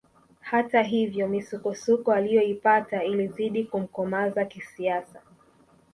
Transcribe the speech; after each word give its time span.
Hata 0.39 0.81
hivyo 0.81 1.27
misukosuko 1.27 2.11
aliyoipitia 2.13 3.03
ilizidi 3.03 3.63
kumkomaza 3.63 4.45
kisiasa 4.45 5.21